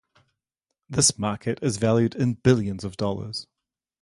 This 0.89 1.19
market 1.19 1.59
is 1.61 1.77
valued 1.77 2.15
in 2.15 2.33
billions 2.33 2.83
of 2.83 2.97
dollars. 2.97 3.45